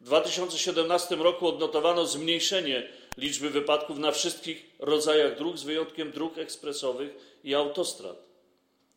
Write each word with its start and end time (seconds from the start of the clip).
W 0.00 0.04
2017 0.04 1.16
roku 1.16 1.48
odnotowano 1.48 2.06
zmniejszenie 2.06 2.88
liczby 3.16 3.50
wypadków 3.50 3.98
na 3.98 4.12
wszystkich 4.12 4.70
rodzajach 4.78 5.38
dróg, 5.38 5.58
z 5.58 5.62
wyjątkiem 5.62 6.10
dróg 6.12 6.38
ekspresowych 6.38 7.38
i 7.44 7.54
autostrad. 7.54 8.16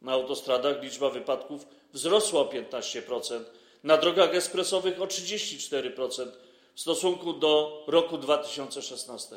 Na 0.02 0.12
autostradach 0.12 0.84
liczba 0.84 1.10
wypadków 1.10 1.68
wzrosła 1.94 2.42
o 2.42 2.46
15%, 2.46 3.44
na 3.84 3.98
drogach 3.98 4.36
ekspresowych 4.36 5.02
o 5.02 5.06
34% 5.06 6.28
w 6.76 6.82
stosunku 6.82 7.34
do 7.34 7.84
roku 7.88 8.18
2016. 8.18 9.36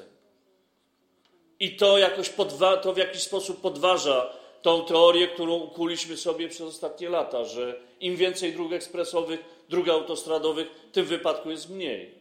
I 1.61 1.77
to 1.77 1.99
jakoś 1.99 2.29
podwa- 2.29 2.77
to 2.77 2.93
w 2.93 2.97
jakiś 2.97 3.23
sposób 3.23 3.61
podważa 3.61 4.33
tą 4.67 4.85
teorię, 4.85 5.29
którą 5.29 5.55
ukuliśmy 5.55 6.17
sobie 6.17 6.49
przez 6.49 6.61
ostatnie 6.61 7.09
lata, 7.09 7.45
że 7.45 7.81
im 8.01 8.17
więcej 8.17 8.53
dróg 8.53 8.73
ekspresowych, 8.73 9.41
dróg 9.69 9.89
autostradowych, 9.89 10.69
tym 10.93 11.07
wypadku 11.07 11.51
jest 11.51 11.71
mniej. 11.71 12.15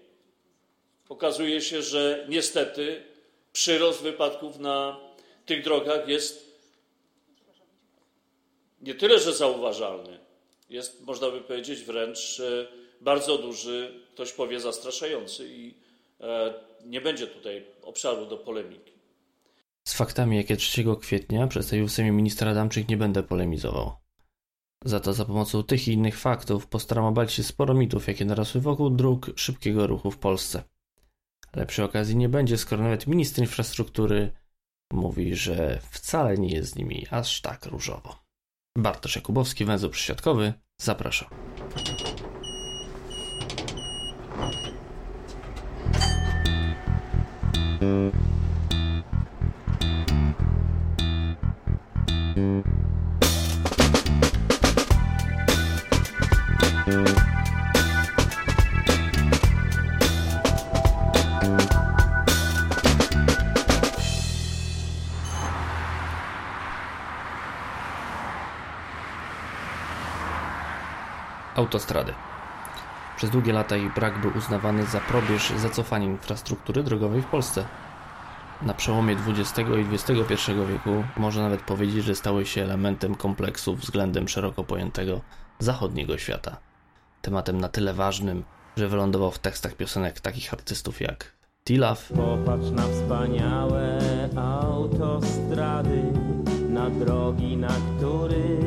Okazuje 1.09 1.61
się, 1.61 1.81
że 1.81 2.25
niestety 2.29 3.03
przyrost 3.53 4.01
wypadków 4.01 4.59
na 4.59 4.99
tych 5.45 5.63
drogach 5.63 6.07
jest 6.07 6.59
nie 8.81 8.95
tyle, 8.95 9.19
że 9.19 9.33
zauważalny, 9.33 10.19
jest, 10.69 11.01
można 11.01 11.29
by 11.29 11.41
powiedzieć, 11.41 11.79
wręcz 11.79 12.39
e, 12.39 12.67
bardzo 13.01 13.37
duży, 13.37 13.99
ktoś 14.13 14.31
powie 14.31 14.59
zastraszający 14.59 15.47
i 15.49 15.73
e, 16.21 16.53
nie 16.83 17.01
będzie 17.01 17.27
tutaj 17.27 17.65
obszaru 17.83 18.25
do 18.25 18.37
polemiki. 18.37 18.94
Z 19.87 19.93
faktami, 19.93 20.37
jakie 20.37 20.57
3 20.57 20.85
kwietnia 21.01 21.47
przedstawił 21.47 21.87
w 21.87 21.91
Sejmie 21.91 22.11
minister 22.11 22.47
Adamczyk, 22.47 22.89
nie 22.89 22.97
będę 22.97 23.23
polemizował. 23.23 23.95
Za 24.85 24.99
to 24.99 25.13
za 25.13 25.25
pomocą 25.25 25.63
tych 25.63 25.87
i 25.87 25.91
innych 25.91 26.19
faktów 26.19 26.67
postaram 26.67 27.05
obalić 27.05 27.31
się 27.31 27.43
sporo 27.43 27.73
mitów, 27.73 28.07
jakie 28.07 28.25
narosły 28.25 28.61
wokół 28.61 28.89
dróg 28.89 29.31
szybkiego 29.35 29.87
ruchu 29.87 30.11
w 30.11 30.17
Polsce. 30.17 30.63
Ale 31.51 31.65
przy 31.65 31.83
okazji 31.83 32.15
nie 32.15 32.29
będzie, 32.29 32.57
skoro 32.57 32.83
nawet 32.83 33.07
minister 33.07 33.43
infrastruktury 33.43 34.31
mówi, 34.93 35.35
że 35.35 35.79
wcale 35.89 36.37
nie 36.37 36.49
jest 36.49 36.71
z 36.71 36.75
nimi 36.75 37.07
aż 37.11 37.41
tak 37.41 37.65
różowo. 37.65 38.15
Bartosz 38.77 39.15
Jakubowski, 39.15 39.65
węzeł 39.65 39.89
przysiadkowy, 39.89 40.53
zapraszam. 40.81 41.29
Autostrady. 71.55 72.13
Przez 73.17 73.29
długie 73.29 73.53
lata 73.53 73.77
ich 73.77 73.93
brak 73.93 74.21
był 74.21 74.37
uznawany 74.37 74.85
za 74.85 74.99
probierz 74.99 75.49
zacofania 75.49 76.05
infrastruktury 76.05 76.83
drogowej 76.83 77.21
w 77.21 77.25
Polsce. 77.25 77.65
Na 78.61 78.73
przełomie 78.73 79.15
XX 79.27 79.69
i 79.69 79.95
XXI 79.95 80.51
wieku 80.69 81.03
można 81.17 81.43
nawet 81.43 81.61
powiedzieć, 81.61 82.05
że 82.05 82.15
stały 82.15 82.45
się 82.45 82.63
elementem 82.63 83.15
kompleksu 83.15 83.75
względem 83.75 84.27
szeroko 84.27 84.63
pojętego 84.63 85.21
zachodniego 85.59 86.17
świata. 86.17 86.57
Tematem 87.21 87.61
na 87.61 87.69
tyle 87.69 87.93
ważnym, 87.93 88.43
że 88.77 88.87
wylądował 88.87 89.31
w 89.31 89.39
tekstach 89.39 89.75
piosenek 89.75 90.19
takich 90.19 90.53
artystów 90.53 91.01
jak 91.01 91.35
Tilaf, 91.65 92.09
Popatrz 92.15 92.71
na 92.71 92.83
wspaniałe 92.83 93.99
autostrady, 94.37 96.03
na 96.69 96.89
drogi, 96.89 97.57
na 97.57 97.71
których 97.97 98.64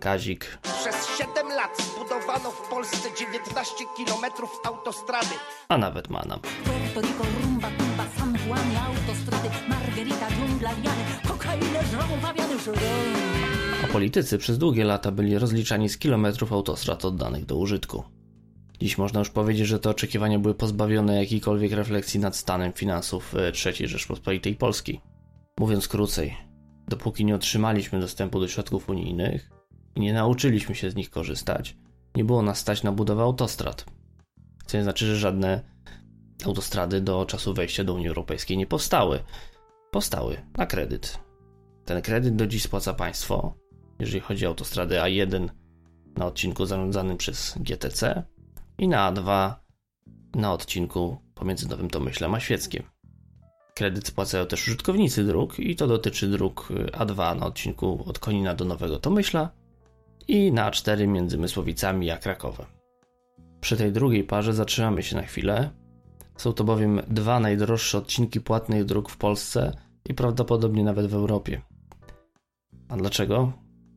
Kazik, 0.00 0.58
Przez 0.62 1.18
7 1.18 1.48
lat 1.48 1.70
zbudowano 1.82 2.50
w 2.50 2.68
Polsce 2.68 3.08
19 3.18 3.84
kilometrów 3.96 4.60
autostrady. 4.64 5.34
a 5.68 5.78
nawet 5.78 6.10
Manam. 6.10 6.40
Puerto 6.40 7.00
Rico, 7.08 7.24
rumba, 7.42 7.68
tumba, 7.78 8.04
San 8.18 8.38
Juan, 8.46 8.76
autostrady, 8.86 9.48
Margarita, 9.68 10.28
dżungla, 10.30 10.70
liany, 10.72 11.04
kokainę, 11.28 11.84
żrą, 11.90 12.20
pawiany, 12.22 12.58
żrą. 12.58 12.72
A 13.84 13.92
politycy 13.92 14.38
przez 14.38 14.58
długie 14.58 14.84
lata 14.84 15.10
byli 15.12 15.38
rozliczani 15.38 15.88
z 15.88 15.98
kilometrów 15.98 16.52
autostrad 16.52 17.04
oddanych 17.04 17.46
do 17.46 17.56
użytku. 17.56 18.04
Dziś 18.80 18.98
można 18.98 19.18
już 19.20 19.30
powiedzieć, 19.30 19.66
że 19.66 19.78
te 19.78 19.90
oczekiwania 19.90 20.38
były 20.38 20.54
pozbawione 20.54 21.16
jakiejkolwiek 21.16 21.72
refleksji 21.72 22.20
nad 22.20 22.36
stanem 22.36 22.72
finansów 22.72 23.34
e, 23.34 23.52
III 23.66 23.88
Rzeczpospolitej 23.88 24.54
Polskiej. 24.56 25.00
Mówiąc 25.58 25.88
krócej, 25.88 26.36
dopóki 26.88 27.24
nie 27.24 27.34
otrzymaliśmy 27.34 28.00
dostępu 28.00 28.40
do 28.40 28.48
środków 28.48 28.88
unijnych 28.88 29.59
i 29.94 30.00
nie 30.00 30.12
nauczyliśmy 30.12 30.74
się 30.74 30.90
z 30.90 30.96
nich 30.96 31.10
korzystać, 31.10 31.76
nie 32.14 32.24
było 32.24 32.42
nas 32.42 32.58
stać 32.58 32.82
na 32.82 32.92
budowę 32.92 33.22
autostrad. 33.22 33.84
Co 34.66 34.76
nie 34.76 34.82
znaczy, 34.82 35.06
że 35.06 35.16
żadne 35.16 35.62
autostrady 36.46 37.00
do 37.00 37.26
czasu 37.26 37.54
wejścia 37.54 37.84
do 37.84 37.94
Unii 37.94 38.08
Europejskiej 38.08 38.56
nie 38.56 38.66
powstały. 38.66 39.22
Powstały 39.90 40.36
na 40.56 40.66
kredyt. 40.66 41.18
Ten 41.84 42.02
kredyt 42.02 42.36
do 42.36 42.46
dziś 42.46 42.62
spłaca 42.62 42.94
państwo, 42.94 43.54
jeżeli 43.98 44.20
chodzi 44.20 44.46
o 44.46 44.48
autostradę 44.48 45.00
A1 45.00 45.48
na 46.16 46.26
odcinku 46.26 46.66
zarządzanym 46.66 47.16
przez 47.16 47.54
GTC 47.60 48.24
i 48.78 48.88
na 48.88 49.12
A2 49.12 49.54
na 50.34 50.52
odcinku 50.52 51.16
pomiędzy 51.34 51.68
Nowym 51.68 51.90
Tomyślem 51.90 52.34
a 52.34 52.40
Świeckiem. 52.40 52.82
Kredyt 53.74 54.06
spłacają 54.06 54.46
też 54.46 54.68
użytkownicy 54.68 55.24
dróg 55.24 55.58
i 55.58 55.76
to 55.76 55.86
dotyczy 55.86 56.28
dróg 56.28 56.68
A2 56.92 57.38
na 57.38 57.46
odcinku 57.46 58.04
od 58.06 58.18
Konina 58.18 58.54
do 58.54 58.64
Nowego 58.64 58.98
Tomyśla 58.98 59.50
i 60.30 60.52
na 60.52 60.70
A4 60.70 61.08
między 61.08 61.38
Mysłowicami 61.38 62.10
a 62.10 62.16
Krakowem. 62.16 62.66
Przy 63.60 63.76
tej 63.76 63.92
drugiej 63.92 64.24
parze 64.24 64.54
zatrzymamy 64.54 65.02
się 65.02 65.16
na 65.16 65.22
chwilę. 65.22 65.70
Są 66.36 66.52
to 66.52 66.64
bowiem 66.64 67.00
dwa 67.08 67.40
najdroższe 67.40 67.98
odcinki 67.98 68.40
płatnych 68.40 68.84
dróg 68.84 69.10
w 69.10 69.16
Polsce 69.16 69.72
i 70.08 70.14
prawdopodobnie 70.14 70.84
nawet 70.84 71.06
w 71.06 71.14
Europie. 71.14 71.60
A 72.88 72.96
dlaczego? 72.96 73.52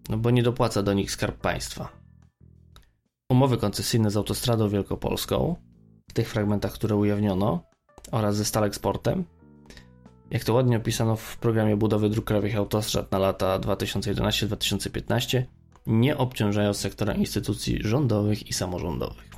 No 0.10 0.18
bo 0.18 0.32
nie 0.32 0.44
dopłaca 0.44 0.84
do 0.84 0.94
nich 0.94 1.12
skarb 1.12 1.38
państwa. 1.38 1.90
Umowy 3.30 3.58
koncesyjne 3.58 4.12
z 4.12 4.18
autostradą 4.18 4.70
wielkopolską, 4.70 5.56
w 6.10 6.14
tych 6.14 6.30
fragmentach, 6.30 6.74
które 6.74 6.96
ujawniono, 6.96 7.64
oraz 8.12 8.36
ze 8.36 8.46
Staleksportem, 8.46 9.26
jak 10.32 10.44
to 10.44 10.54
ładnie 10.54 10.78
opisano 10.78 11.16
w 11.16 11.38
programie 11.38 11.78
budowy 11.78 12.10
dróg 12.10 12.26
krajowych 12.26 12.56
autostrad 12.56 13.12
na 13.12 13.20
lata 13.20 13.60
2011-2015, 13.60 15.44
nie 15.88 16.18
obciążają 16.18 16.74
sektora 16.74 17.14
instytucji 17.14 17.80
rządowych 17.82 18.48
i 18.48 18.54
samorządowych. 18.54 19.30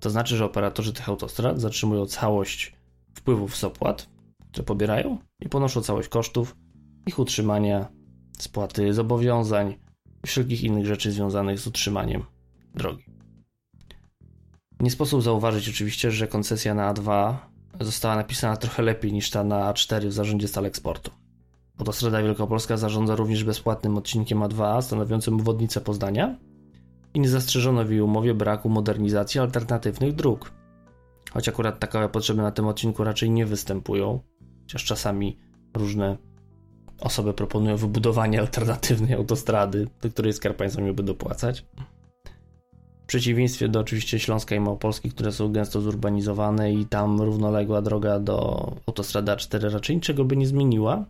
To 0.00 0.10
znaczy, 0.10 0.36
że 0.36 0.44
operatorzy 0.44 0.92
tych 0.92 1.08
autostrad 1.08 1.60
zatrzymują 1.60 2.06
całość 2.06 2.76
wpływów 3.14 3.56
z 3.56 3.64
opłat, 3.64 4.08
które 4.52 4.64
pobierają 4.64 5.18
i 5.40 5.48
ponoszą 5.48 5.82
całość 5.82 6.08
kosztów 6.08 6.56
ich 7.06 7.18
utrzymania, 7.18 7.88
spłaty 8.38 8.94
zobowiązań 8.94 9.74
i 10.24 10.26
wszelkich 10.26 10.64
innych 10.64 10.86
rzeczy 10.86 11.12
związanych 11.12 11.58
z 11.58 11.66
utrzymaniem 11.66 12.24
drogi. 12.74 13.04
Nie 14.80 14.90
sposób 14.90 15.22
zauważyć 15.22 15.68
oczywiście, 15.68 16.10
że 16.10 16.28
koncesja 16.28 16.74
na 16.74 16.94
A2 16.94 17.34
została 17.80 18.16
napisana 18.16 18.56
trochę 18.56 18.82
lepiej 18.82 19.12
niż 19.12 19.30
ta 19.30 19.44
na 19.44 19.72
A4 19.72 20.06
w 20.06 20.12
zarządzie 20.12 20.48
Staleksportu. 20.48 21.10
Autostrada 21.78 22.22
Wielkopolska 22.22 22.76
zarządza 22.76 23.16
również 23.16 23.44
bezpłatnym 23.44 23.96
odcinkiem 23.96 24.40
A2 24.40 24.82
stanowiącym 24.82 25.34
obwodnicę 25.34 25.80
Poznania 25.80 26.38
i 27.14 27.20
nie 27.20 27.28
zastrzeżono 27.28 27.84
w 27.84 27.90
jej 27.90 28.00
umowie 28.00 28.34
braku 28.34 28.68
modernizacji 28.68 29.40
alternatywnych 29.40 30.14
dróg. 30.14 30.52
Choć 31.30 31.48
akurat 31.48 31.78
takowe 31.78 32.08
potrzeby 32.08 32.42
na 32.42 32.50
tym 32.50 32.66
odcinku 32.66 33.04
raczej 33.04 33.30
nie 33.30 33.46
występują, 33.46 34.20
chociaż 34.62 34.84
czasami 34.84 35.38
różne 35.76 36.16
osoby 37.00 37.34
proponują 37.34 37.76
wybudowanie 37.76 38.40
alternatywnej 38.40 39.14
autostrady, 39.14 39.88
do 40.02 40.10
której 40.10 40.32
Skarb 40.32 40.56
Państwa 40.56 40.82
miałby 40.82 41.02
dopłacać. 41.02 41.66
W 43.02 43.06
przeciwieństwie 43.06 43.68
do 43.68 43.80
oczywiście 43.80 44.18
Śląska 44.18 44.54
i 44.54 44.60
Małopolski, 44.60 45.10
które 45.10 45.32
są 45.32 45.52
gęsto 45.52 45.80
zurbanizowane 45.80 46.72
i 46.72 46.86
tam 46.86 47.20
równoległa 47.20 47.82
droga 47.82 48.20
do 48.20 48.66
autostrady 48.86 49.32
A4 49.32 49.70
raczej 49.70 49.96
niczego 49.96 50.24
by 50.24 50.36
nie 50.36 50.46
zmieniła, 50.46 51.04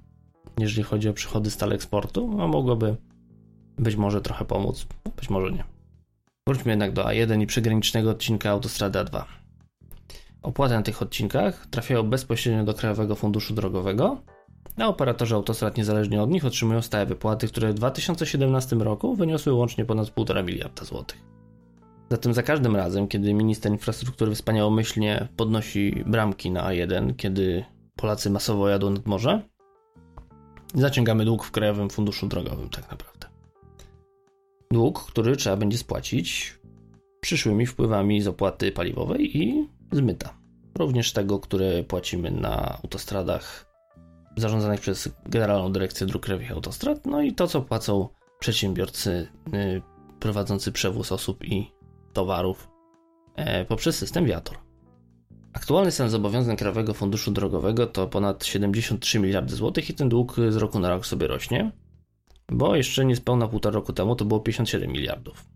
jeżeli 0.60 0.82
chodzi 0.82 1.08
o 1.08 1.12
przychody 1.12 1.50
stale 1.50 1.74
eksportu, 1.74 2.36
a 2.40 2.46
mogłoby 2.46 2.96
być 3.78 3.96
może 3.96 4.20
trochę 4.20 4.44
pomóc, 4.44 4.86
być 5.16 5.30
może 5.30 5.52
nie. 5.52 5.64
Wróćmy 6.48 6.72
jednak 6.72 6.92
do 6.92 7.04
A1 7.04 7.42
i 7.42 7.46
przygranicznego 7.46 8.10
odcinka 8.10 8.50
autostrady 8.50 8.98
A2. 8.98 9.24
Opłaty 10.42 10.74
na 10.74 10.82
tych 10.82 11.02
odcinkach 11.02 11.66
trafiają 11.66 12.02
bezpośrednio 12.02 12.64
do 12.64 12.74
Krajowego 12.74 13.14
Funduszu 13.14 13.54
Drogowego 13.54 14.22
a 14.78 14.88
operatorzy 14.88 15.34
autostrad 15.34 15.76
niezależnie 15.76 16.22
od 16.22 16.30
nich 16.30 16.44
otrzymują 16.44 16.82
stałe 16.82 17.06
wypłaty, 17.06 17.48
które 17.48 17.72
w 17.72 17.74
2017 17.74 18.76
roku 18.76 19.14
wyniosły 19.14 19.52
łącznie 19.52 19.84
ponad 19.84 20.08
1,5 20.08 20.44
miliarda 20.44 20.84
złotych. 20.84 21.18
Zatem 22.10 22.34
za 22.34 22.42
każdym 22.42 22.76
razem, 22.76 23.08
kiedy 23.08 23.34
minister 23.34 23.72
infrastruktury 23.72 24.34
wspaniałomyślnie 24.34 25.28
podnosi 25.36 26.04
bramki 26.06 26.50
na 26.50 26.68
A1, 26.70 27.16
kiedy 27.16 27.64
Polacy 27.96 28.30
masowo 28.30 28.68
jadą 28.68 28.90
nad 28.90 29.06
morze, 29.06 29.42
zaciągamy 30.74 31.24
dług 31.24 31.44
w 31.44 31.50
Krajowym 31.50 31.90
Funduszu 31.90 32.26
Drogowym 32.26 32.68
tak 32.68 32.90
naprawdę. 32.90 33.28
Dług, 34.70 35.04
który 35.06 35.36
trzeba 35.36 35.56
będzie 35.56 35.78
spłacić 35.78 36.58
przyszłymi 37.20 37.66
wpływami 37.66 38.22
z 38.22 38.28
opłaty 38.28 38.72
paliwowej 38.72 39.38
i 39.38 39.68
z 39.92 40.00
myta. 40.00 40.38
Również 40.78 41.12
tego, 41.12 41.40
które 41.40 41.82
płacimy 41.82 42.30
na 42.30 42.78
autostradach 42.82 43.66
zarządzanych 44.36 44.80
przez 44.80 45.08
Generalną 45.26 45.72
Dyrekcję 45.72 46.06
Dróg 46.06 46.22
Krajowych 46.22 46.52
Autostrad, 46.52 47.06
no 47.06 47.22
i 47.22 47.34
to, 47.34 47.46
co 47.46 47.62
płacą 47.62 48.08
przedsiębiorcy 48.38 49.28
yy, 49.52 49.82
prowadzący 50.20 50.72
przewóz 50.72 51.12
osób 51.12 51.44
i 51.44 51.72
towarów 52.12 52.68
yy, 53.36 53.64
poprzez 53.64 53.96
system 53.96 54.24
Viator. 54.24 54.67
Aktualny 55.52 55.90
stan 55.90 56.10
zobowiązań 56.10 56.56
Krajowego 56.56 56.94
Funduszu 56.94 57.30
Drogowego 57.30 57.86
to 57.86 58.06
ponad 58.06 58.44
73 58.44 59.18
miliardy 59.18 59.56
złotych 59.56 59.90
i 59.90 59.94
ten 59.94 60.08
dług 60.08 60.36
z 60.48 60.56
roku 60.56 60.78
na 60.78 60.88
rok 60.88 61.06
sobie 61.06 61.26
rośnie, 61.26 61.72
bo 62.52 62.76
jeszcze 62.76 63.04
niespełna 63.04 63.48
półtora 63.48 63.74
roku 63.74 63.92
temu 63.92 64.16
to 64.16 64.24
było 64.24 64.40
57 64.40 64.92
miliardów. 64.92 65.46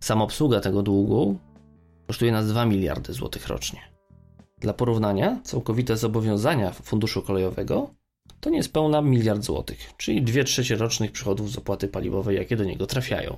Sama 0.00 0.24
obsługa 0.24 0.60
tego 0.60 0.82
długu 0.82 1.38
kosztuje 2.06 2.32
nas 2.32 2.48
2 2.48 2.66
miliardy 2.66 3.12
złotych 3.12 3.48
rocznie. 3.48 3.80
Dla 4.58 4.72
porównania, 4.72 5.40
całkowite 5.44 5.96
zobowiązania 5.96 6.70
Funduszu 6.70 7.22
Kolejowego 7.22 7.90
to 8.40 8.50
niespełna 8.50 9.02
miliard 9.02 9.42
złotych, 9.42 9.96
czyli 9.96 10.22
2 10.22 10.44
trzecie 10.44 10.76
rocznych 10.76 11.12
przychodów 11.12 11.50
z 11.50 11.58
opłaty 11.58 11.88
paliwowej, 11.88 12.36
jakie 12.36 12.56
do 12.56 12.64
niego 12.64 12.86
trafiają. 12.86 13.36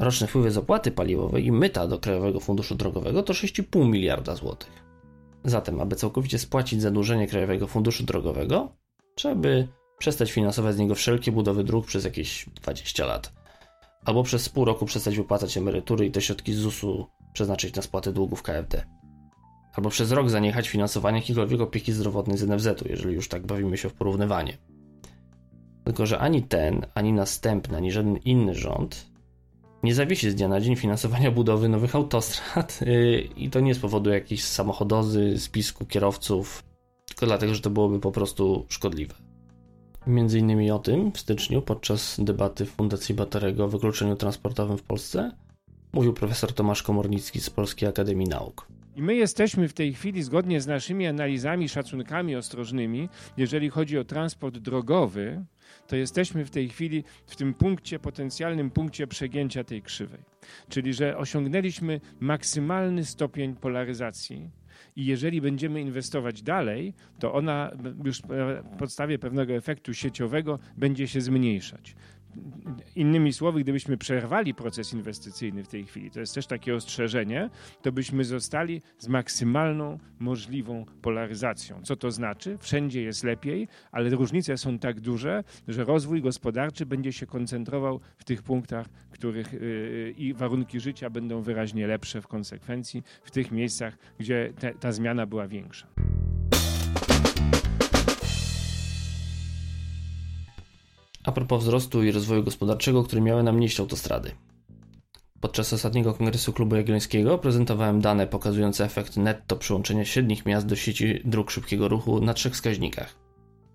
Roczne 0.00 0.26
wpływy 0.26 0.50
z 0.50 0.56
opłaty 0.56 0.90
paliwowej 0.90 1.46
i 1.46 1.52
myta 1.52 1.86
do 1.86 1.98
Krajowego 1.98 2.40
Funduszu 2.40 2.74
Drogowego 2.74 3.22
to 3.22 3.32
6,5 3.32 3.88
miliarda 3.88 4.36
złotych. 4.36 4.72
Zatem, 5.44 5.80
aby 5.80 5.96
całkowicie 5.96 6.38
spłacić 6.38 6.82
zadłużenie 6.82 7.26
Krajowego 7.26 7.66
Funduszu 7.66 8.04
Drogowego, 8.04 8.72
trzeba 9.14 9.34
by 9.34 9.68
przestać 9.98 10.32
finansować 10.32 10.74
z 10.74 10.78
niego 10.78 10.94
wszelkie 10.94 11.32
budowy 11.32 11.64
dróg 11.64 11.86
przez 11.86 12.04
jakieś 12.04 12.46
20 12.54 13.06
lat. 13.06 13.32
Albo 14.04 14.22
przez 14.22 14.48
pół 14.48 14.64
roku 14.64 14.86
przestać 14.86 15.16
wypłacać 15.16 15.56
emerytury 15.56 16.06
i 16.06 16.10
te 16.10 16.20
środki 16.20 16.52
z 16.52 16.58
ZUS-u 16.58 17.06
przeznaczyć 17.32 17.74
na 17.74 17.82
spłatę 17.82 18.12
długów 18.12 18.42
KFD. 18.42 18.86
Albo 19.74 19.90
przez 19.90 20.12
rok 20.12 20.30
zaniechać 20.30 20.68
finansowania 20.68 21.18
jakiejkolwiek 21.18 21.60
opieki 21.60 21.92
zdrowotnej 21.92 22.38
z 22.38 22.48
NFZ-u, 22.48 22.88
jeżeli 22.88 23.14
już 23.14 23.28
tak 23.28 23.46
bawimy 23.46 23.76
się 23.76 23.88
w 23.88 23.94
porównywanie. 23.94 24.58
Tylko, 25.84 26.06
że 26.06 26.18
ani 26.18 26.42
ten, 26.42 26.86
ani 26.94 27.12
następny, 27.12 27.76
ani 27.76 27.92
żaden 27.92 28.16
inny 28.16 28.54
rząd 28.54 29.09
nie 29.82 29.94
zawiesi 29.94 30.30
z 30.30 30.34
dnia 30.34 30.48
na 30.48 30.60
dzień 30.60 30.76
finansowania 30.76 31.30
budowy 31.40 31.68
nowych 31.68 31.94
autostrad 31.94 32.80
yy, 32.86 33.20
i 33.36 33.50
to 33.50 33.60
nie 33.60 33.74
z 33.74 33.78
powodu 33.78 34.10
jakiejś 34.10 34.44
samochodozy, 34.44 35.38
spisku 35.38 35.86
kierowców, 35.86 36.64
tylko 37.06 37.26
dlatego, 37.26 37.54
że 37.54 37.60
to 37.60 37.70
byłoby 37.70 38.00
po 38.00 38.12
prostu 38.12 38.66
szkodliwe. 38.68 39.14
Między 40.06 40.38
innymi 40.38 40.70
o 40.70 40.78
tym 40.78 41.12
w 41.12 41.20
styczniu 41.20 41.62
podczas 41.62 42.20
debaty 42.20 42.66
w 42.66 42.70
Fundacji 42.70 43.14
Baterego 43.14 43.64
o 43.64 43.68
wykluczeniu 43.68 44.16
transportowym 44.16 44.78
w 44.78 44.82
Polsce 44.82 45.32
mówił 45.92 46.12
profesor 46.12 46.52
Tomasz 46.52 46.82
Komornicki 46.82 47.40
z 47.40 47.50
Polskiej 47.50 47.88
Akademii 47.88 48.28
Nauk. 48.28 48.66
I 48.96 49.02
my 49.02 49.14
jesteśmy 49.14 49.68
w 49.68 49.72
tej 49.72 49.94
chwili, 49.94 50.22
zgodnie 50.22 50.60
z 50.60 50.66
naszymi 50.66 51.06
analizami, 51.06 51.68
szacunkami 51.68 52.36
ostrożnymi, 52.36 53.08
jeżeli 53.36 53.70
chodzi 53.70 53.98
o 53.98 54.04
transport 54.04 54.58
drogowy, 54.58 55.44
to 55.86 55.96
jesteśmy 55.96 56.44
w 56.44 56.50
tej 56.50 56.68
chwili 56.68 57.04
w 57.26 57.36
tym 57.36 57.54
punkcie, 57.54 57.98
potencjalnym 57.98 58.70
punkcie 58.70 59.06
przegięcia 59.06 59.64
tej 59.64 59.82
krzywej. 59.82 60.20
Czyli, 60.68 60.94
że 60.94 61.16
osiągnęliśmy 61.16 62.00
maksymalny 62.20 63.04
stopień 63.04 63.56
polaryzacji. 63.56 64.50
I 64.96 65.06
jeżeli 65.06 65.40
będziemy 65.40 65.80
inwestować 65.80 66.42
dalej, 66.42 66.94
to 67.18 67.32
ona 67.34 67.70
już 68.04 68.22
na 68.22 68.62
podstawie 68.78 69.18
pewnego 69.18 69.52
efektu 69.52 69.94
sieciowego 69.94 70.58
będzie 70.76 71.08
się 71.08 71.20
zmniejszać. 71.20 71.94
Innymi 72.96 73.32
słowy, 73.32 73.60
gdybyśmy 73.60 73.96
przerwali 73.96 74.54
proces 74.54 74.92
inwestycyjny 74.92 75.64
w 75.64 75.68
tej 75.68 75.84
chwili, 75.84 76.10
to 76.10 76.20
jest 76.20 76.34
też 76.34 76.46
takie 76.46 76.74
ostrzeżenie, 76.74 77.50
to 77.82 77.92
byśmy 77.92 78.24
zostali 78.24 78.82
z 78.98 79.08
maksymalną 79.08 79.98
możliwą 80.18 80.84
polaryzacją. 81.02 81.82
Co 81.82 81.96
to 81.96 82.10
znaczy? 82.10 82.58
Wszędzie 82.60 83.02
jest 83.02 83.24
lepiej, 83.24 83.68
ale 83.92 84.10
różnice 84.10 84.58
są 84.58 84.78
tak 84.78 85.00
duże, 85.00 85.44
że 85.68 85.84
rozwój 85.84 86.22
gospodarczy 86.22 86.86
będzie 86.86 87.12
się 87.12 87.26
koncentrował 87.26 88.00
w 88.18 88.24
tych 88.24 88.42
punktach, 88.42 88.86
których 89.10 89.52
yy, 89.52 90.14
i 90.18 90.34
warunki 90.34 90.80
życia 90.80 91.10
będą 91.10 91.42
wyraźnie 91.42 91.86
lepsze 91.86 92.20
w 92.20 92.26
konsekwencji, 92.26 93.02
w 93.24 93.30
tych 93.30 93.50
miejscach, 93.50 93.98
gdzie 94.18 94.52
te, 94.58 94.74
ta 94.74 94.92
zmiana 94.92 95.26
była 95.26 95.48
większa. 95.48 95.86
A 101.30 101.32
propos 101.32 101.62
wzrostu 101.62 102.02
i 102.02 102.12
rozwoju 102.12 102.42
gospodarczego, 102.42 103.04
który 103.04 103.22
miały 103.22 103.42
nam 103.42 103.60
nieść 103.60 103.80
autostrady. 103.80 104.30
Podczas 105.40 105.72
ostatniego 105.72 106.14
kongresu 106.14 106.52
Klubu 106.52 106.76
Jagiellońskiego 106.76 107.38
prezentowałem 107.38 108.00
dane 108.00 108.26
pokazujące 108.26 108.84
efekt 108.84 109.16
netto 109.16 109.56
przyłączenia 109.56 110.04
średnich 110.04 110.46
miast 110.46 110.66
do 110.66 110.76
sieci 110.76 111.20
dróg 111.24 111.50
szybkiego 111.50 111.88
ruchu 111.88 112.20
na 112.20 112.34
trzech 112.34 112.52
wskaźnikach. 112.52 113.14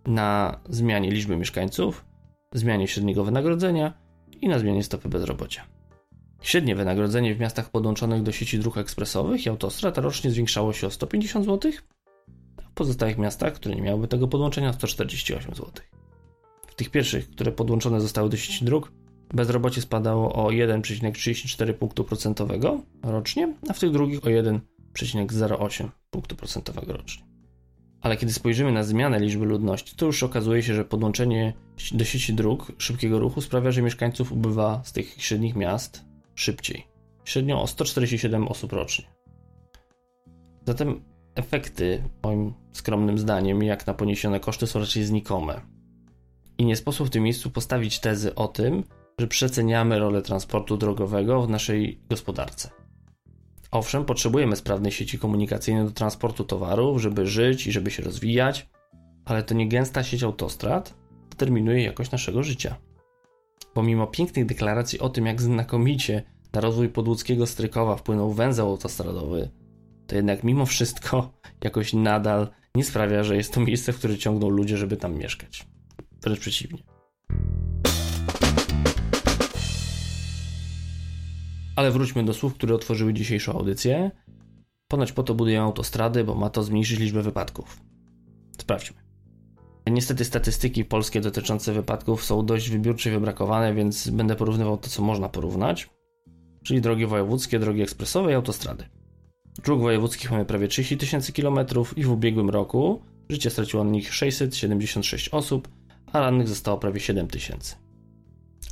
Na 0.06 0.60
zmianie 0.70 1.12
liczby 1.12 1.38
mieszkańców, 1.38 2.06
zmianie 2.54 2.88
średniego 2.88 3.24
wynagrodzenia 3.24 3.94
i 4.42 4.48
na 4.48 4.60
zmianie 4.60 4.84
stopy 4.84 5.10
bezrobocia. 5.10 5.66
Średnie 6.42 6.76
wynagrodzenie 6.76 7.36
w 7.36 7.40
miastach 7.40 7.70
podłączonych 7.70 8.24
do 8.24 8.32
sieci 8.32 8.60
dróg 8.60 8.78
ekspresowych 8.78 9.46
i 9.46 9.50
autostrad 9.50 9.98
rocznie 9.98 10.32
zwiększało 10.32 10.74
się 10.74 10.88
o 10.88 10.92
150 10.92 11.46
zł, 11.46 11.72
a 12.58 12.62
w 12.70 12.72
pozostałych 12.72 13.18
miastach, 13.18 13.54
które 13.54 13.76
nie 13.76 13.82
miałyby 13.82 14.08
tego 14.08 14.28
podłączenia, 14.28 14.74
148 14.74 15.56
zł. 15.56 15.72
Tych 16.76 16.90
pierwszych, 16.90 17.30
które 17.30 17.52
podłączone 17.52 18.02
zostały 18.02 18.30
do 18.30 18.38
sieci 18.38 18.66
dróg, 18.66 18.92
bezrobocie 19.34 19.82
spadało 19.82 20.34
o 20.34 20.48
1,34 20.48 21.74
punktu 21.74 22.04
procentowego 22.04 22.82
rocznie, 23.04 23.54
a 23.70 23.74
w 23.74 23.80
tych 23.80 23.92
drugich 23.92 24.24
o 24.24 24.28
1,08 24.28 25.90
punktu 26.10 26.36
procentowego 26.36 26.94
rocznie. 26.94 27.26
Ale 28.02 28.18
kiedy 28.18 28.34
spojrzymy 28.34 28.72
na 28.72 28.84
zmianę 28.84 29.20
liczby 29.20 29.46
ludności, 29.46 29.96
to 29.96 30.06
już 30.06 30.24
okazuje 30.24 30.64
się, 30.64 30.74
że 30.74 30.86
podłączenie 30.86 31.54
do 31.92 32.06
sieci 32.06 32.34
dróg 32.34 32.72
szybkiego 32.78 33.20
ruchu 33.20 33.42
sprawia, 33.42 33.72
że 33.72 33.82
mieszkańców 33.82 34.32
ubywa 34.32 34.82
z 34.84 34.92
tych 34.92 35.24
średnich 35.24 35.56
miast 35.56 36.06
szybciej. 36.36 36.88
Średnio 37.24 37.62
o 37.62 37.68
147 37.68 38.48
osób 38.48 38.74
rocznie. 38.74 39.06
Zatem 40.68 41.02
efekty, 41.36 42.04
moim 42.24 42.54
skromnym 42.72 43.18
zdaniem, 43.18 43.64
jak 43.64 43.88
na 43.88 43.94
poniesione 43.94 44.40
koszty, 44.40 44.68
są 44.68 44.80
raczej 44.80 45.04
znikome. 45.04 45.75
I 46.58 46.66
nie 46.66 46.76
sposób 46.76 47.08
w 47.08 47.10
tym 47.10 47.24
miejscu 47.24 47.50
postawić 47.50 48.00
tezy 48.00 48.36
o 48.36 48.48
tym, 48.48 48.84
że 49.20 49.28
przeceniamy 49.28 50.00
rolę 50.00 50.22
transportu 50.22 50.78
drogowego 50.78 51.42
w 51.42 51.50
naszej 51.50 52.00
gospodarce. 52.10 52.70
Owszem, 53.72 54.06
potrzebujemy 54.06 54.56
sprawnej 54.56 54.92
sieci 54.92 55.20
komunikacyjnej 55.20 55.86
do 55.86 55.92
transportu 55.92 56.44
towarów, 56.44 57.02
żeby 57.02 57.26
żyć 57.26 57.68
i 57.68 57.72
żeby 57.72 57.92
się 57.92 58.04
rozwijać, 58.04 58.70
ale 59.26 59.44
to 59.44 59.54
nie 59.54 59.68
gęsta 59.68 60.04
sieć 60.04 60.24
autostrad 60.24 60.94
determinuje 61.30 61.84
jakość 61.84 62.12
naszego 62.12 62.44
życia. 62.44 62.76
Pomimo 63.74 64.08
pięknych 64.08 64.46
deklaracji 64.46 65.00
o 65.00 65.10
tym, 65.10 65.26
jak 65.26 65.42
znakomicie 65.42 66.24
na 66.54 66.62
rozwój 66.62 66.90
podłódzkiego 66.90 67.48
Strykowa 67.48 67.96
wpłynął 67.96 68.32
węzeł 68.32 68.68
autostradowy, 68.68 69.50
to 70.08 70.16
jednak 70.16 70.44
mimo 70.44 70.66
wszystko 70.66 71.32
jakoś 71.64 71.94
nadal 71.94 72.48
nie 72.76 72.84
sprawia, 72.84 73.24
że 73.24 73.36
jest 73.36 73.54
to 73.54 73.62
miejsce, 73.62 73.94
w 73.94 73.98
które 73.98 74.18
ciągną 74.18 74.50
ludzie, 74.50 74.78
żeby 74.78 74.98
tam 74.98 75.16
mieszkać. 75.16 75.68
Wręcz 76.26 76.40
przeciwnie. 76.40 76.80
Ale 81.76 81.92
wróćmy 81.92 82.24
do 82.24 82.34
słów, 82.34 82.54
które 82.54 82.76
otworzyły 82.76 83.14
dzisiejszą 83.14 83.54
audycję. 83.54 84.12
Ponoć 84.88 85.12
po 85.12 85.24
to 85.24 85.36
budują 85.36 85.64
autostrady, 85.64 86.24
bo 86.24 86.36
ma 86.36 86.50
to 86.50 86.64
zmniejszyć 86.64 87.00
liczbę 87.00 87.22
wypadków. 87.22 87.80
Sprawdźmy. 88.62 88.98
Niestety 89.88 90.26
statystyki 90.26 90.86
polskie 90.86 91.22
dotyczące 91.22 91.74
wypadków 91.74 92.24
są 92.24 92.46
dość 92.46 92.70
wybiórcze 92.70 93.10
i 93.10 93.14
wybrakowane, 93.14 93.74
więc 93.74 94.10
będę 94.10 94.36
porównywał 94.36 94.78
to, 94.78 94.90
co 94.90 95.02
można 95.02 95.30
porównać, 95.30 95.90
czyli 96.64 96.82
drogi 96.82 97.06
wojewódzkie, 97.06 97.60
drogi 97.60 97.82
ekspresowe 97.82 98.32
i 98.32 98.36
autostrady. 98.36 98.84
Dróg 99.64 99.82
wojewódzkich 99.82 100.32
mamy 100.32 100.46
prawie 100.46 100.68
30 100.68 100.98
tysięcy 100.98 101.34
kilometrów 101.34 101.98
i 101.98 102.04
w 102.04 102.12
ubiegłym 102.12 102.50
roku 102.50 103.02
życie 103.30 103.50
straciło 103.50 103.84
na 103.84 103.92
nich 103.92 104.14
676 104.14 105.30
osób, 105.30 105.68
a 106.16 106.20
rannych 106.20 106.48
zostało 106.48 106.78
prawie 106.78 107.00
7 107.00 107.28
tysięcy. 107.28 107.76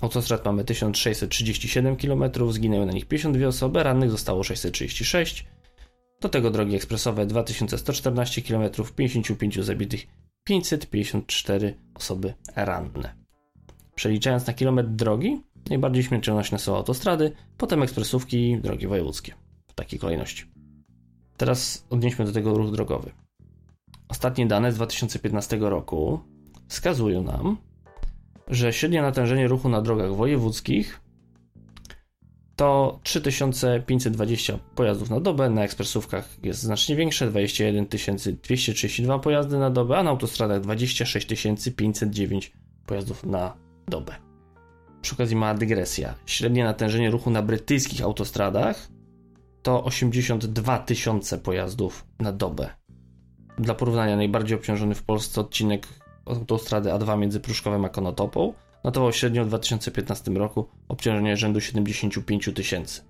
Autostrad 0.01 0.45
mamy 0.45 0.63
1637 0.63 1.95
km, 1.95 2.23
zginęły 2.49 2.85
na 2.85 2.91
nich 2.91 3.05
52 3.05 3.47
osoby, 3.47 3.83
rannych 3.83 4.11
zostało 4.11 4.43
636. 4.43 5.47
Do 6.21 6.29
tego 6.29 6.51
drogi 6.51 6.75
ekspresowe 6.75 7.25
2114 7.25 8.41
km, 8.41 8.69
55 8.95 9.59
zabitych 9.59 10.07
554 10.43 11.77
osoby 11.95 12.33
ranne. 12.55 13.15
Przeliczając 13.95 14.47
na 14.47 14.53
kilometr 14.53 14.89
drogi, 14.89 15.41
najbardziej 15.69 16.03
śmiercionośne 16.03 16.59
są 16.59 16.75
autostrady, 16.75 17.31
potem 17.57 17.83
ekspresówki 17.83 18.51
i 18.51 18.61
drogi 18.61 18.87
wojewódzkie. 18.87 19.33
W 19.67 19.73
takiej 19.73 19.99
kolejności. 19.99 20.45
Teraz 21.37 21.85
odnieśmy 21.89 22.25
do 22.25 22.31
tego 22.31 22.53
ruch 22.53 22.71
drogowy. 22.71 23.11
Ostatnie 24.07 24.45
dane 24.45 24.71
z 24.71 24.75
2015 24.75 25.57
roku 25.57 26.32
wskazują 26.67 27.23
nam, 27.23 27.57
że 28.47 28.73
średnie 28.73 29.01
natężenie 29.01 29.47
ruchu 29.47 29.69
na 29.69 29.81
drogach 29.81 30.15
wojewódzkich 30.15 31.03
to 32.55 32.99
3520 33.03 34.59
pojazdów 34.75 35.09
na 35.09 35.19
dobę, 35.19 35.49
na 35.49 35.63
ekspresówkach 35.63 36.29
jest 36.43 36.59
znacznie 36.59 36.95
większe, 36.95 37.27
21 37.27 37.85
232 37.85 39.19
pojazdy 39.19 39.57
na 39.59 39.69
dobę, 39.69 39.97
a 39.97 40.03
na 40.03 40.09
autostradach 40.09 40.61
26 40.61 41.27
509 41.75 42.51
pojazdów 42.85 43.25
na 43.25 43.57
dobę. 43.87 44.15
Przy 45.01 45.15
okazji 45.15 45.35
mała 45.35 45.53
dygresja. 45.53 46.15
Średnie 46.25 46.63
natężenie 46.63 47.11
ruchu 47.11 47.29
na 47.29 47.41
brytyjskich 47.41 48.01
autostradach 48.01 48.87
to 49.61 49.83
82 49.83 50.79
tysiące 50.79 51.37
pojazdów 51.37 52.05
na 52.19 52.31
dobę. 52.31 52.69
Dla 53.57 53.75
porównania, 53.75 54.17
najbardziej 54.17 54.57
obciążony 54.57 54.95
w 54.95 55.03
Polsce 55.03 55.41
odcinek 55.41 55.87
autostrady 56.25 56.89
A2 56.89 57.17
między 57.17 57.39
Pruszkowem 57.39 57.85
a 57.85 57.89
Konotopą 57.89 58.53
notował 58.83 59.13
średnio 59.13 59.45
w 59.45 59.47
2015 59.47 60.31
roku 60.31 60.67
obciążenie 60.87 61.37
rzędu 61.37 61.61
75 61.61 62.49
tysięcy. 62.55 63.01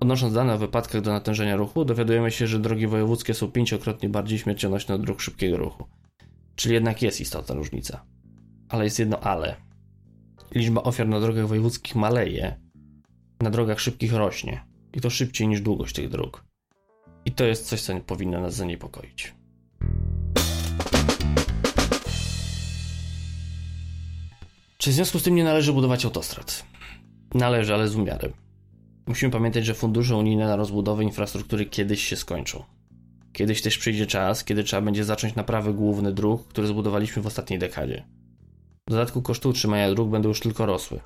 Odnosząc 0.00 0.34
dane 0.34 0.54
o 0.54 0.58
wypadkach 0.58 1.02
do 1.02 1.12
natężenia 1.12 1.56
ruchu, 1.56 1.84
dowiadujemy 1.84 2.30
się, 2.30 2.46
że 2.46 2.58
drogi 2.58 2.86
wojewódzkie 2.86 3.34
są 3.34 3.50
pięciokrotnie 3.50 4.08
bardziej 4.08 4.38
śmiercionośne 4.38 4.94
od 4.94 5.02
dróg 5.02 5.20
szybkiego 5.20 5.56
ruchu. 5.56 5.84
Czyli 6.56 6.74
jednak 6.74 7.02
jest 7.02 7.20
istotna 7.20 7.54
różnica. 7.54 8.04
Ale 8.68 8.84
jest 8.84 8.98
jedno 8.98 9.20
ale. 9.20 9.56
Liczba 10.54 10.82
ofiar 10.82 11.08
na 11.08 11.20
drogach 11.20 11.46
wojewódzkich 11.46 11.94
maleje, 11.94 12.60
na 13.40 13.50
drogach 13.50 13.80
szybkich 13.80 14.12
rośnie. 14.12 14.64
I 14.94 15.00
to 15.00 15.10
szybciej 15.10 15.48
niż 15.48 15.60
długość 15.60 15.94
tych 15.94 16.08
dróg. 16.08 16.44
I 17.24 17.32
to 17.32 17.44
jest 17.44 17.66
coś, 17.66 17.80
co 17.82 18.00
powinno 18.00 18.40
nas 18.40 18.54
zaniepokoić. 18.54 19.34
Czy 24.82 24.90
w 24.90 24.94
związku 24.94 25.18
z 25.18 25.22
tym 25.22 25.34
nie 25.34 25.44
należy 25.44 25.72
budować 25.72 26.04
autostrad? 26.04 26.66
Należy, 27.34 27.74
ale 27.74 27.88
z 27.88 27.96
umiarem. 27.96 28.32
Musimy 29.06 29.32
pamiętać, 29.32 29.64
że 29.64 29.74
fundusze 29.74 30.16
unijne 30.16 30.46
na 30.46 30.56
rozbudowę 30.56 31.04
infrastruktury 31.04 31.66
kiedyś 31.66 32.04
się 32.04 32.16
skończą. 32.16 32.64
Kiedyś 33.32 33.62
też 33.62 33.78
przyjdzie 33.78 34.06
czas, 34.06 34.44
kiedy 34.44 34.64
trzeba 34.64 34.82
będzie 34.82 35.04
zacząć 35.04 35.34
naprawy 35.34 35.74
głównych 35.74 36.14
dróg, 36.14 36.48
które 36.48 36.66
zbudowaliśmy 36.66 37.22
w 37.22 37.26
ostatniej 37.26 37.58
dekadzie. 37.58 38.04
W 38.88 38.90
dodatku 38.90 39.22
koszty 39.22 39.48
utrzymania 39.48 39.94
dróg 39.94 40.10
będą 40.10 40.28
już 40.28 40.40
tylko 40.40 40.66
rosły. 40.66 41.00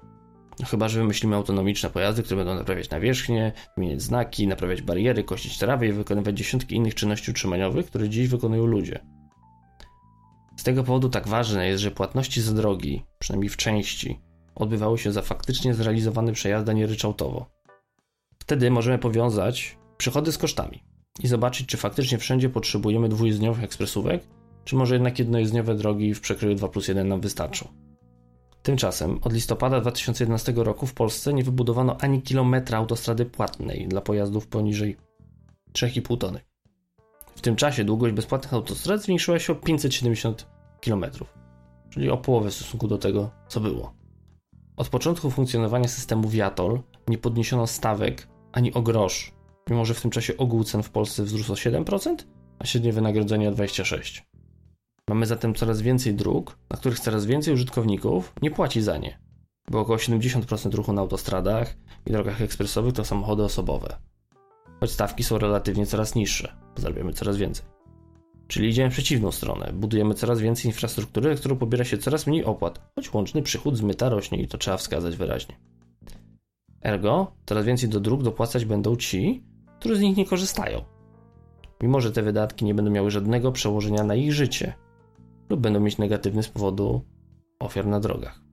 No 0.60 0.66
chyba, 0.66 0.88
że 0.88 1.00
wymyślimy 1.00 1.36
autonomiczne 1.36 1.90
pojazdy, 1.90 2.22
które 2.22 2.36
będą 2.36 2.54
naprawiać 2.54 2.90
nawierzchnię, 2.90 3.52
zmieniać 3.76 4.02
znaki, 4.02 4.46
naprawiać 4.46 4.82
bariery, 4.82 5.24
kościć 5.24 5.58
trawy 5.58 5.88
i 5.88 5.92
wykonywać 5.92 6.38
dziesiątki 6.38 6.74
innych 6.74 6.94
czynności 6.94 7.30
utrzymaniowych, 7.30 7.86
które 7.86 8.08
dziś 8.08 8.28
wykonują 8.28 8.66
ludzie. 8.66 9.15
Tego 10.66 10.84
powodu 10.84 11.08
tak 11.08 11.28
ważne 11.28 11.66
jest, 11.68 11.82
że 11.82 11.90
płatności 11.90 12.42
za 12.42 12.52
drogi, 12.52 13.04
przynajmniej 13.18 13.48
w 13.48 13.56
części, 13.56 14.20
odbywały 14.54 14.98
się 14.98 15.12
za 15.12 15.22
faktycznie 15.22 15.74
zrealizowany 15.74 16.32
przejazd, 16.32 16.68
a 16.68 16.72
nie 16.72 16.86
ryczałtowo. 16.86 17.46
Wtedy 18.38 18.70
możemy 18.70 18.98
powiązać 18.98 19.78
przychody 19.96 20.32
z 20.32 20.38
kosztami 20.38 20.84
i 21.22 21.26
zobaczyć, 21.26 21.66
czy 21.66 21.76
faktycznie 21.76 22.18
wszędzie 22.18 22.48
potrzebujemy 22.48 23.08
dwujezdniowych 23.08 23.64
ekspresówek, 23.64 24.22
czy 24.64 24.76
może 24.76 24.94
jednak 24.94 25.18
jednojezdniowe 25.18 25.74
drogi 25.74 26.14
w 26.14 26.20
przekroju 26.20 26.54
2 26.54 26.68
plus 26.68 26.88
1 26.88 27.08
nam 27.08 27.20
wystarczą. 27.20 27.68
Tymczasem 28.62 29.18
od 29.22 29.32
listopada 29.32 29.80
2011 29.80 30.52
roku 30.56 30.86
w 30.86 30.94
Polsce 30.94 31.34
nie 31.34 31.44
wybudowano 31.44 31.96
ani 32.00 32.22
kilometra 32.22 32.78
autostrady 32.78 33.24
płatnej 33.24 33.88
dla 33.88 34.00
pojazdów 34.00 34.46
poniżej 34.46 34.96
3,5 35.72 36.18
tony. 36.18 36.40
W 37.36 37.40
tym 37.40 37.56
czasie 37.56 37.84
długość 37.84 38.14
bezpłatnych 38.14 38.54
autostrad 38.54 39.02
zwiększyła 39.02 39.38
się 39.38 39.52
o 39.52 39.56
570 39.56 40.55
km, 40.86 41.04
czyli 41.90 42.10
o 42.10 42.16
połowę 42.16 42.50
w 42.50 42.54
stosunku 42.54 42.88
do 42.88 42.98
tego, 42.98 43.30
co 43.48 43.60
było. 43.60 43.94
Od 44.76 44.88
początku 44.88 45.30
funkcjonowania 45.30 45.88
systemu 45.88 46.28
Viatol 46.28 46.80
nie 47.08 47.18
podniesiono 47.18 47.66
stawek 47.66 48.28
ani 48.52 48.74
o 48.74 48.82
grosz, 48.82 49.32
mimo 49.70 49.84
że 49.84 49.94
w 49.94 50.00
tym 50.00 50.10
czasie 50.10 50.36
ogół 50.36 50.64
cen 50.64 50.82
w 50.82 50.90
Polsce 50.90 51.22
wzrósł 51.22 51.52
o 51.52 51.56
7%, 51.56 52.16
a 52.58 52.66
średnie 52.66 52.92
wynagrodzenie 52.92 53.48
o 53.48 53.52
26%. 53.52 54.22
Mamy 55.08 55.26
zatem 55.26 55.54
coraz 55.54 55.82
więcej 55.82 56.14
dróg, 56.14 56.58
na 56.70 56.76
których 56.76 57.00
coraz 57.00 57.26
więcej 57.26 57.54
użytkowników 57.54 58.32
nie 58.42 58.50
płaci 58.50 58.82
za 58.82 58.98
nie, 58.98 59.20
bo 59.70 59.80
około 59.80 59.98
70% 59.98 60.74
ruchu 60.74 60.92
na 60.92 61.00
autostradach 61.00 61.76
i 62.06 62.12
drogach 62.12 62.42
ekspresowych 62.42 62.94
to 62.94 63.04
samochody 63.04 63.42
osobowe. 63.42 63.96
Choć 64.80 64.90
stawki 64.90 65.24
są 65.24 65.38
relatywnie 65.38 65.86
coraz 65.86 66.14
niższe, 66.14 66.56
zarabiamy 66.76 67.12
coraz 67.12 67.36
więcej. 67.36 67.75
Czyli 68.48 68.68
idziemy 68.68 68.90
w 68.90 68.92
przeciwną 68.92 69.32
stronę. 69.32 69.72
Budujemy 69.74 70.14
coraz 70.14 70.40
więcej 70.40 70.66
infrastruktury, 70.66 71.36
którą 71.36 71.56
pobiera 71.56 71.84
się 71.84 71.98
coraz 71.98 72.26
mniej 72.26 72.44
opłat, 72.44 72.92
choć 72.94 73.14
łączny 73.14 73.42
przychód 73.42 73.76
z 73.76 73.82
myta 73.82 74.08
rośnie 74.08 74.42
i 74.42 74.48
to 74.48 74.58
trzeba 74.58 74.76
wskazać 74.76 75.16
wyraźnie. 75.16 75.56
Ergo, 76.82 77.32
coraz 77.46 77.64
więcej 77.64 77.88
do 77.88 78.00
dróg 78.00 78.22
dopłacać 78.22 78.64
będą 78.64 78.96
ci, 78.96 79.44
którzy 79.80 79.96
z 79.96 80.00
nich 80.00 80.16
nie 80.16 80.26
korzystają. 80.26 80.84
Mimo, 81.82 82.00
że 82.00 82.12
te 82.12 82.22
wydatki 82.22 82.64
nie 82.64 82.74
będą 82.74 82.90
miały 82.90 83.10
żadnego 83.10 83.52
przełożenia 83.52 84.04
na 84.04 84.14
ich 84.14 84.32
życie, 84.32 84.74
lub 85.50 85.60
będą 85.60 85.80
mieć 85.80 85.98
negatywny 85.98 86.42
z 86.42 86.48
powodu 86.48 87.04
ofiar 87.58 87.86
na 87.86 88.00
drogach. 88.00 88.45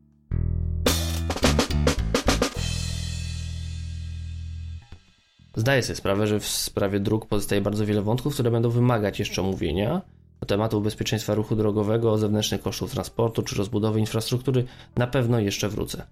Zdaję 5.56 5.84
sobie 5.84 5.96
sprawę, 5.96 6.28
że 6.28 6.40
w 6.40 6.48
sprawie 6.48 7.00
dróg 7.00 7.26
pozostaje 7.26 7.62
bardzo 7.62 7.86
wiele 7.86 8.02
wątków, 8.02 8.34
które 8.34 8.52
będą 8.52 8.70
wymagać 8.70 9.20
jeszcze 9.20 9.42
omówienia. 9.42 10.02
Do 10.40 10.48
tematu 10.48 10.82
bezpieczeństwa 10.82 11.36
ruchu 11.36 11.56
drogowego, 11.56 12.18
zewnętrznych 12.18 12.62
kosztów 12.62 12.92
transportu 12.92 13.44
czy 13.44 13.56
rozbudowy 13.56 14.00
infrastruktury 14.00 14.66
na 14.96 15.08
pewno 15.08 15.40
jeszcze 15.40 15.70
wrócę. 15.70 16.08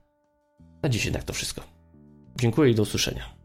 Na 0.84 0.90
dziś 0.90 1.06
jednak 1.06 1.24
to 1.24 1.34
wszystko. 1.34 1.62
Dziękuję 2.40 2.72
i 2.72 2.76
do 2.76 2.84
usłyszenia. 2.84 3.41